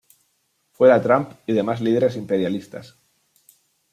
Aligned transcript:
Fuera 0.71 0.99
Trump 0.99 1.29
y 1.45 1.53
demás 1.53 1.79
líderes 1.79 2.15
imperialistas. 2.15 2.97